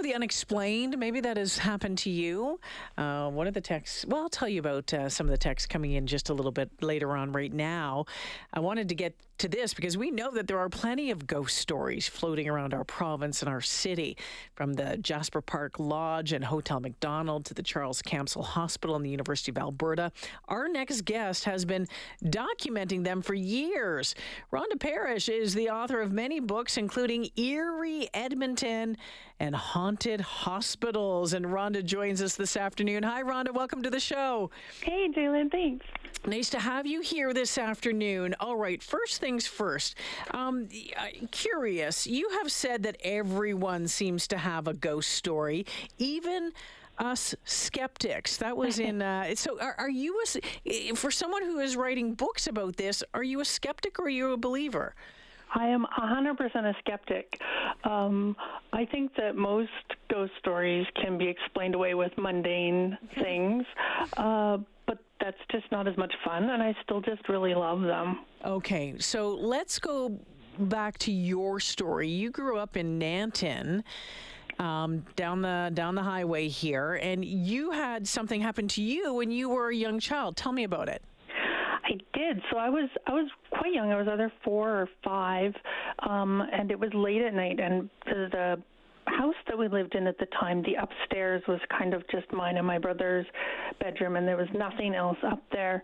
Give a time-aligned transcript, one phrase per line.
[0.00, 0.98] know, the unexplained.
[0.98, 2.60] Maybe that has happened to you.
[2.96, 5.66] Uh, one of the texts, well, I'll tell you about uh, some of the texts
[5.66, 8.06] coming in just a little bit later on right now.
[8.52, 11.56] I wanted to get to this because we know that there are plenty of ghost
[11.56, 14.16] stories floating around our province and our city,
[14.54, 19.10] from the Jasper Park Lodge and Hotel Macdonald to the Charles Camsell Hospital and the
[19.10, 20.12] University of Alberta.
[20.48, 21.88] Our next guest has been
[22.22, 24.14] documenting them for years.
[24.52, 28.98] Rhonda Parrish is the author of many books, including Eerie Edmonton
[29.38, 29.89] and Haunted
[30.20, 31.32] Hospitals.
[31.32, 33.02] And Rhonda joins us this afternoon.
[33.02, 33.52] Hi, Rhonda.
[33.52, 34.50] Welcome to the show.
[34.82, 35.50] Hey, Jalen.
[35.50, 35.84] Thanks.
[36.26, 38.34] Nice to have you here this afternoon.
[38.40, 39.96] All right, first things first.
[40.32, 40.68] Um,
[41.30, 45.66] curious, you have said that everyone seems to have a ghost story,
[45.98, 46.52] even
[46.98, 48.36] us skeptics.
[48.36, 49.00] That was in.
[49.10, 50.22] Uh, so, are, are you
[50.66, 53.02] a, for someone who is writing books about this?
[53.14, 54.94] Are you a skeptic or are you a believer?
[55.54, 57.40] I am 100% a skeptic.
[57.84, 58.36] Um,
[58.72, 59.70] I think that most
[60.08, 63.64] ghost stories can be explained away with mundane things.
[64.16, 68.20] Uh, but that's just not as much fun, and I still just really love them.
[68.44, 70.18] Okay, so let's go
[70.58, 72.08] back to your story.
[72.08, 73.82] You grew up in Nanton.
[74.58, 79.30] Um, down the down the highway here, and you had something happen to you when
[79.30, 80.36] you were a young child.
[80.36, 81.02] Tell me about it.
[81.82, 82.42] I did.
[82.50, 83.30] So I was I was
[83.60, 83.92] quite young.
[83.92, 85.52] I was either four or five,
[86.08, 88.62] um, and it was late at night, and the, the
[89.06, 92.56] house that we lived in at the time, the upstairs was kind of just mine
[92.56, 93.26] and my brother's
[93.80, 95.82] bedroom, and there was nothing else up there.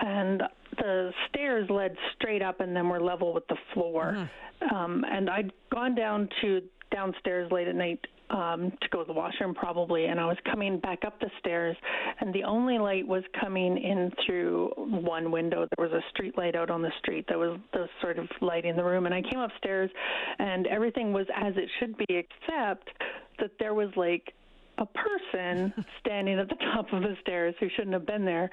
[0.00, 0.42] And
[0.78, 4.14] the stairs led straight up and then were level with the floor.
[4.16, 4.74] Mm-hmm.
[4.74, 9.12] Um, and I'd gone down to downstairs late at night um, to go to the
[9.12, 11.76] washroom probably, and I was coming back up the stairs,
[12.20, 15.66] and the only light was coming in through one window.
[15.76, 18.28] There was a street light out on the street that was, that was sort of
[18.40, 19.90] lighting the room, and I came upstairs,
[20.38, 22.90] and everything was as it should be, except
[23.38, 24.32] that there was like
[24.78, 28.50] a person standing at the top of the stairs who shouldn't have been there,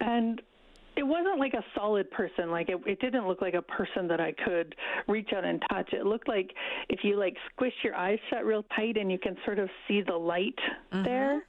[0.00, 0.40] and
[0.96, 4.20] it wasn't like a solid person like it, it didn't look like a person that
[4.20, 4.74] i could
[5.08, 6.52] reach out and touch it looked like
[6.88, 10.02] if you like squish your eyes shut real tight and you can sort of see
[10.02, 10.58] the light
[10.92, 11.04] mm-hmm.
[11.04, 11.42] there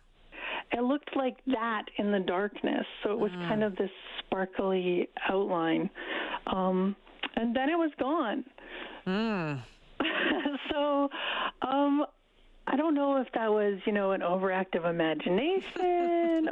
[0.71, 3.47] it looked like that in the darkness so it was mm.
[3.47, 5.89] kind of this sparkly outline
[6.47, 6.95] um
[7.35, 8.43] and then it was gone
[9.07, 9.61] mm.
[10.71, 11.09] so
[11.61, 12.05] um
[12.65, 15.61] I don't know if that was, you know, an overactive imagination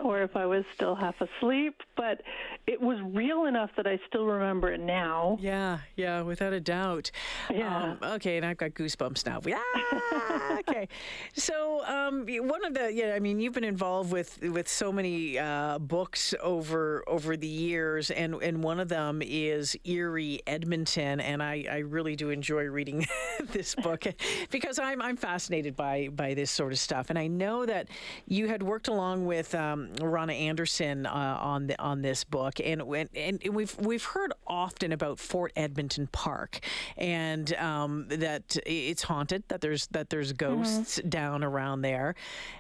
[0.04, 2.22] or if I was still half asleep, but
[2.68, 5.38] it was real enough that I still remember it now.
[5.42, 7.12] Yeah, yeah, without a doubt.
[7.50, 7.98] Yeah.
[8.02, 9.40] Um, okay, and I've got goosebumps now.
[9.46, 10.60] Yeah.
[10.60, 10.88] okay.
[11.34, 15.38] So, um, one of the, yeah, I mean, you've been involved with with so many
[15.40, 21.42] uh, books over over the years, and and one of them is Eerie Edmonton, and
[21.42, 23.06] I I really do enjoy reading
[23.52, 24.06] this book
[24.52, 27.10] because I'm I'm fascinated by by this sort of stuff.
[27.10, 27.90] And I know that
[28.28, 32.82] you had worked along with um, Rona Anderson uh, on the, on this book, and,
[33.16, 36.60] and we've we've heard often about Fort Edmonton Park,
[36.98, 40.62] and um, that it's haunted, that there's that there's mm-hmm.
[40.62, 41.10] ghosts mm-hmm.
[41.10, 42.16] down around there,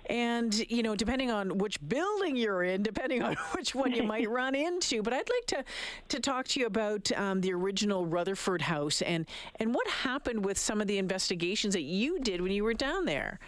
[0.07, 4.29] and you know depending on which building you're in, depending on which one you might
[4.29, 5.03] run into.
[5.03, 5.63] But I'd like to
[6.09, 9.27] to talk to you about um, the original Rutherford House and
[9.57, 13.05] and what happened with some of the investigations that you did when you were down
[13.05, 13.39] there there?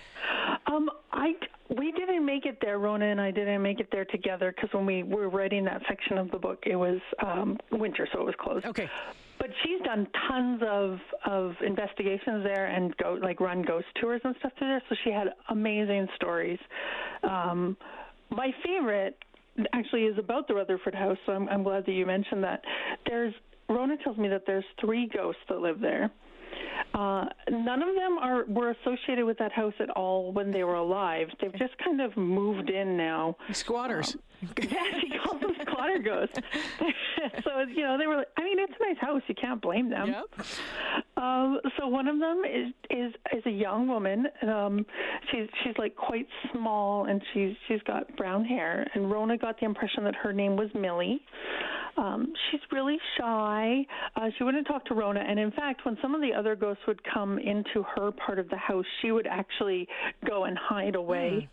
[0.67, 1.35] Um, I
[1.69, 4.85] we didn't make it there, Rona and I didn't make it there together because when
[4.85, 8.35] we were writing that section of the book, it was um, winter, so it was
[8.39, 8.65] closed.
[8.65, 8.89] Okay.
[9.39, 14.35] But she's done tons of of investigations there and go like run ghost tours and
[14.39, 14.81] stuff through there.
[14.89, 16.59] So she had amazing stories.
[17.23, 17.77] Um,
[18.29, 19.17] my favorite
[19.73, 21.17] actually is about the Rutherford House.
[21.25, 22.61] So I'm, I'm glad that you mentioned that.
[23.05, 23.33] There's
[23.69, 26.09] Rona tells me that there's three ghosts that live there.
[26.93, 30.75] Uh, none of them are were associated with that house at all when they were
[30.75, 31.27] alive.
[31.41, 33.35] They've just kind of moved in now.
[33.51, 34.15] Squatters.
[34.15, 34.21] Um,
[34.61, 36.37] yeah, he calls them squatter ghosts.
[37.43, 38.25] so you know they were.
[38.37, 39.21] I mean, it's a nice house.
[39.27, 40.09] You can't blame them.
[40.09, 40.47] Yep.
[41.23, 44.25] Um, so one of them is is is a young woman.
[44.41, 44.85] Um,
[45.31, 48.85] she's she's like quite small and she's she's got brown hair.
[48.93, 51.21] And Rona got the impression that her name was Millie.
[51.95, 53.85] Um, she's really shy.
[54.15, 55.21] Uh, she wouldn't talk to Rona.
[55.21, 58.49] And in fact, when some of the other ghosts would come into her part of
[58.49, 59.87] the house, she would actually
[60.27, 61.47] go and hide away.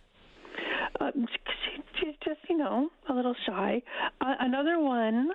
[1.01, 1.09] Mm.
[1.09, 3.83] Uh, she, she's just, you know, a little shy.
[4.21, 5.31] Uh, another one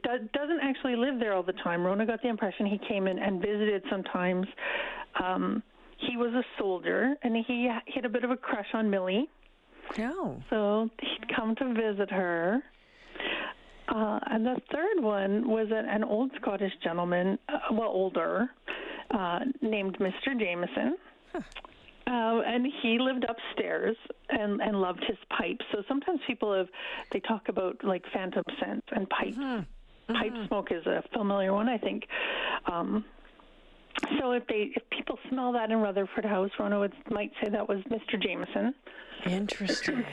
[0.00, 1.84] doesn't actually live there all the time.
[1.84, 4.46] Rona got the impression he came in and visited sometimes.
[5.22, 5.62] Um,
[5.98, 9.28] he was a soldier, and he had a bit of a crush on Millie.
[9.98, 10.42] Oh.
[10.50, 12.62] So he'd come to visit her.
[13.88, 18.48] Uh, and the third one was an, an old Scottish gentleman, uh, well, older,
[19.10, 20.38] uh, named Mr.
[20.38, 20.96] Jameson.
[21.32, 21.40] Huh.
[22.06, 23.96] Uh, and he lived upstairs
[24.28, 25.64] and, and loved his pipes.
[25.70, 26.68] So sometimes people have
[27.12, 29.36] they talk about like phantom scents and pipes.
[29.36, 29.62] Mm-hmm.
[30.14, 30.46] Pipe mm-hmm.
[30.46, 32.04] smoke is a familiar one, I think.
[32.70, 33.04] Um,
[34.18, 37.68] so if they if people smell that in Rutherford House, Rona would, might say that
[37.68, 38.20] was Mr.
[38.20, 38.74] Jameson.
[39.26, 40.04] Interesting.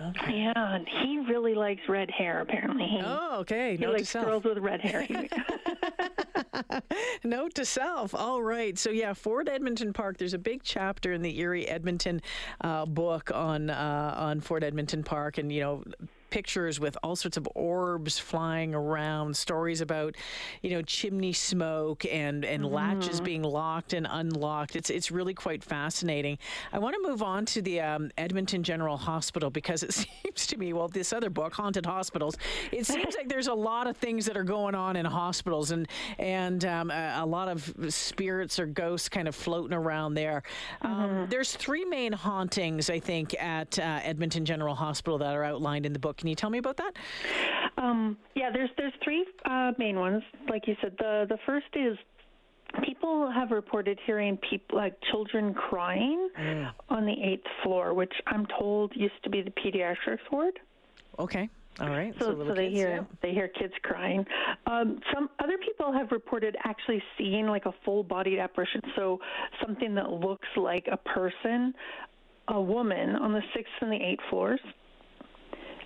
[0.00, 0.42] Okay.
[0.42, 2.40] Yeah, and he really likes red hair.
[2.40, 2.84] Apparently.
[2.84, 3.76] He, oh, okay.
[3.76, 5.06] He Note likes girls with red hair.
[7.24, 8.14] Note to self.
[8.14, 8.78] All right.
[8.78, 10.18] So yeah, Fort Edmonton Park.
[10.18, 12.20] There's a big chapter in the Eerie Edmonton
[12.60, 15.84] uh, book on uh, on Fort Edmonton Park, and you know
[16.30, 20.16] pictures with all sorts of orbs flying around, stories about,
[20.62, 22.74] you know, chimney smoke and and mm-hmm.
[22.74, 24.76] latches being locked and unlocked.
[24.76, 26.38] It's it's really quite fascinating.
[26.72, 29.92] I want to move on to the um, Edmonton General Hospital because it
[30.24, 32.36] seems to me, well, this other book, Haunted Hospitals,
[32.72, 35.88] it seems like there's a lot of things that are going on in hospitals and
[36.18, 40.42] and um, a, a, lot of spirits or ghosts kind of floating around there.
[40.82, 41.16] Um, mm-hmm.
[41.22, 45.86] Um, there's three main hauntings, I think, at uh, Edmonton General Hospital that are outlined
[45.86, 46.15] in the book.
[46.16, 46.92] Can you tell me about that?
[47.76, 50.22] Um, yeah, there's there's three uh, main ones.
[50.48, 51.96] Like you said, the the first is
[52.84, 56.70] people have reported hearing people like children crying mm.
[56.88, 60.58] on the eighth floor, which I'm told used to be the pediatrics ward.
[61.18, 61.48] Okay.
[61.78, 62.14] All right.
[62.18, 63.02] So, so, so they kids, hear yeah.
[63.20, 64.24] they hear kids crying.
[64.66, 69.20] Um, some other people have reported actually seeing like a full bodied apparition, so
[69.64, 71.74] something that looks like a person,
[72.48, 74.60] a woman on the sixth and the eighth floors.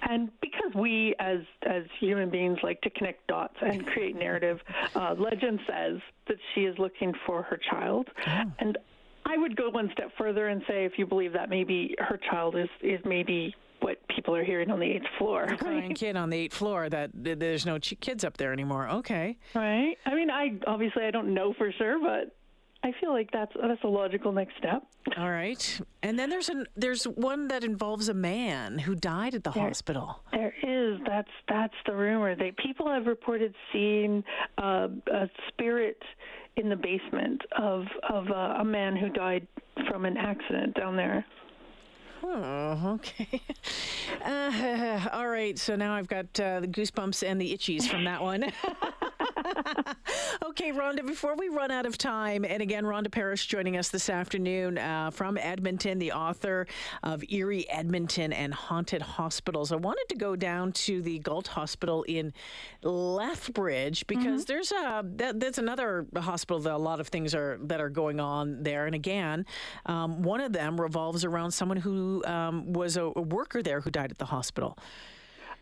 [0.08, 4.58] And because we, as as human beings, like to connect dots and create narrative,
[4.94, 8.42] uh, legend says that she is looking for her child, oh.
[8.58, 8.78] and
[9.26, 12.56] I would go one step further and say, if you believe that maybe her child
[12.56, 15.44] is is maybe what people are hearing on the eighth floor.
[15.44, 16.88] A crying kid on the eighth floor.
[16.88, 18.88] That there's no kids up there anymore.
[18.88, 19.38] Okay.
[19.54, 19.96] Right.
[20.06, 22.36] I mean, I obviously I don't know for sure, but
[22.82, 24.82] I feel like that's that's a logical next step.
[25.18, 29.44] All right, and then there's an there's one that involves a man who died at
[29.44, 30.20] the there, hospital.
[30.32, 30.98] There is.
[31.06, 32.34] That's that's the rumor.
[32.34, 34.24] They people have reported seeing
[34.56, 36.02] uh, a spirit
[36.56, 39.46] in the basement of of uh, a man who died
[39.88, 41.24] from an accident down there.
[42.22, 43.40] Oh, okay.
[44.24, 45.58] Uh, all right.
[45.58, 48.44] So now I've got uh, the goosebumps and the itchies from that one.
[50.44, 54.08] okay, Rhonda, before we run out of time, and again, Rhonda Parrish joining us this
[54.08, 56.66] afternoon uh, from Edmonton, the author
[57.02, 59.72] of Eerie, Edmonton, and Haunted Hospitals.
[59.72, 62.32] I wanted to go down to the Galt Hospital in
[62.82, 64.52] Lethbridge because mm-hmm.
[64.52, 68.20] there's a that, that's another hospital that a lot of things are that are going
[68.20, 68.86] on there.
[68.86, 69.46] And again,
[69.86, 73.90] um, one of them revolves around someone who um, was a, a worker there who
[73.90, 74.78] died at the hospital.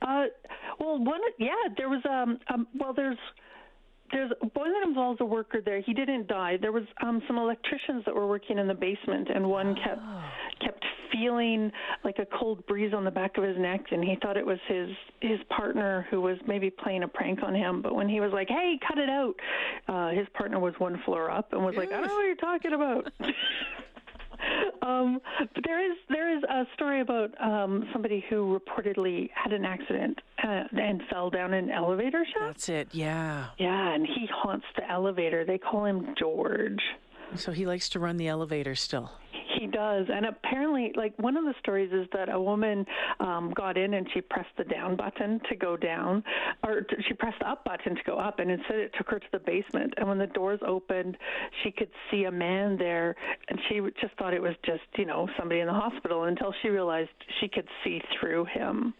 [0.00, 0.26] Uh,
[0.78, 3.18] well, one, yeah, there was um, um well, there's
[4.12, 5.80] there's one that involves a worker there.
[5.80, 6.56] He didn't die.
[6.60, 10.24] There was um, some electricians that were working in the basement, and one kept oh.
[10.64, 11.70] kept feeling
[12.04, 14.58] like a cold breeze on the back of his neck, and he thought it was
[14.66, 14.90] his
[15.20, 17.82] his partner who was maybe playing a prank on him.
[17.82, 19.34] But when he was like, "Hey, cut it out,"
[19.88, 22.36] uh, his partner was one floor up and was like, "I don't know what you're
[22.36, 23.12] talking about."
[24.88, 25.20] um,
[25.54, 30.18] but there is there is a story about um, somebody who reportedly had an accident
[30.42, 32.46] uh, and fell down an elevator shaft.
[32.46, 32.88] That's it.
[32.92, 33.46] Yeah.
[33.58, 35.44] Yeah, and he haunts the elevator.
[35.44, 36.80] They call him George.
[37.34, 39.10] So he likes to run the elevator still.
[39.58, 42.86] He does, and apparently, like one of the stories is that a woman
[43.18, 46.22] um, got in and she pressed the down button to go down,
[46.64, 49.26] or she pressed the up button to go up, and instead it took her to
[49.32, 49.94] the basement.
[49.96, 51.16] And when the doors opened,
[51.62, 53.16] she could see a man there,
[53.48, 56.68] and she just thought it was just you know somebody in the hospital until she
[56.68, 58.94] realized she could see through him.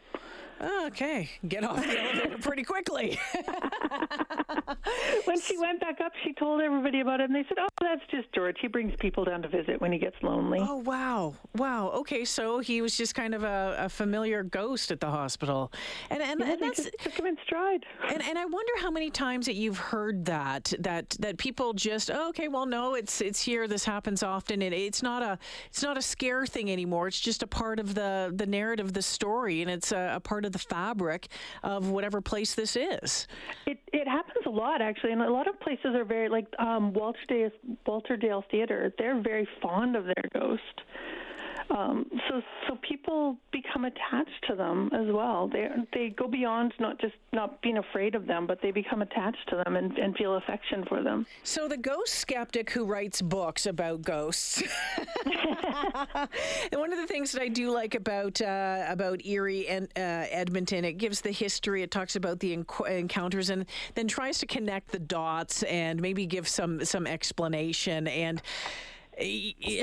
[0.61, 3.19] Okay, get off the elevator pretty quickly.
[5.25, 8.03] when she went back up, she told everybody about it, and they said, "Oh, that's
[8.11, 8.57] just George.
[8.61, 11.91] He brings people down to visit when he gets lonely." Oh, wow, wow.
[11.91, 15.73] Okay, so he was just kind of a, a familiar ghost at the hospital,
[16.11, 17.85] and and, yeah, and that's took him in stride.
[18.09, 22.11] And and I wonder how many times that you've heard that that that people just,
[22.11, 23.69] oh, okay, well, no, it's it's here.
[23.69, 25.39] This happens often, and it's not a
[25.69, 27.07] it's not a scare thing anymore.
[27.07, 30.45] It's just a part of the the narrative, the story, and it's a, a part
[30.45, 31.29] of of the fabric
[31.63, 33.29] of whatever place this is.
[33.67, 36.93] It it happens a lot actually, and a lot of places are very like um,
[36.93, 37.51] Walter Dale,
[37.87, 38.93] Walterdale Theater.
[38.99, 40.63] They're very fond of their ghost.
[41.71, 45.49] Um, so so people become attached to them as well.
[45.49, 49.49] They they go beyond not just not being afraid of them, but they become attached
[49.51, 51.27] to them and, and feel affection for them.
[51.43, 54.63] So the ghost skeptic who writes books about ghosts.
[55.27, 60.27] and one of the things that I do like about uh, about Eerie and uh,
[60.31, 61.83] Edmonton, it gives the history.
[61.83, 66.25] It talks about the enc- encounters and then tries to connect the dots and maybe
[66.25, 68.41] give some some explanation and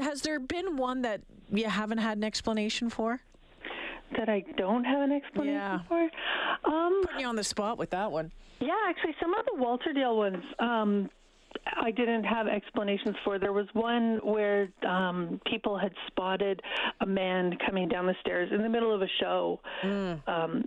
[0.01, 3.21] Has there been one that you haven't had an explanation for?
[4.17, 5.79] That I don't have an explanation Yeah.
[5.87, 6.09] for?
[6.71, 8.31] Um, Putting you on the spot with that one.
[8.59, 10.43] yeah, actually, some of the Walterdale ones.
[10.59, 11.09] Um,
[11.77, 13.39] I didn't have explanations for.
[13.39, 16.61] There was one where um, people had spotted
[17.01, 19.59] a man coming down the stairs in the middle of a show.
[20.27, 20.65] Um,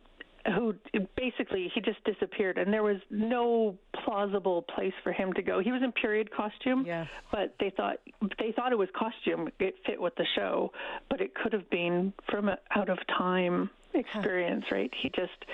[0.55, 0.75] who
[1.17, 5.61] basically he just disappeared and there was no plausible place for him to go.
[5.61, 7.07] He was in period costume, Yeah.
[7.31, 7.97] but they thought
[8.39, 9.49] they thought it was costume.
[9.59, 10.73] It fit with the show,
[11.11, 14.91] but it could have been from a out of time experience, right?
[15.03, 15.45] He just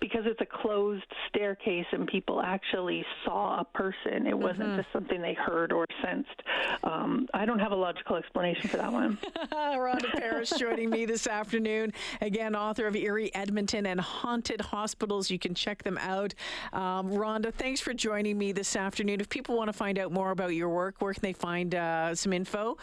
[0.00, 4.26] because it's a closed staircase and people actually saw a person.
[4.26, 6.42] It wasn't just something they heard or sensed.
[6.84, 9.18] Um, I don't have a logical explanation for that one.
[9.52, 11.92] Rhonda Parrish joining me this afternoon.
[12.20, 15.30] Again, author of Eerie, Edmonton, and Haunted Hospitals.
[15.30, 16.34] You can check them out.
[16.72, 19.20] Um, Rhonda, thanks for joining me this afternoon.
[19.20, 22.14] If people want to find out more about your work, where can they find uh,
[22.14, 22.76] some info?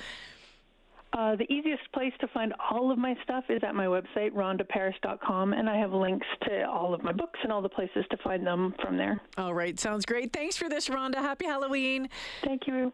[1.14, 5.54] Uh, the easiest place to find all of my stuff is at my website, rhondaparrish.com,
[5.54, 8.48] and I have links to all of my books and all the places to find
[8.48, 9.20] them from there.
[9.38, 10.32] All right, sounds great.
[10.32, 11.16] Thanks for this, Rhonda.
[11.16, 12.10] Happy Halloween.
[12.44, 12.94] Thank you.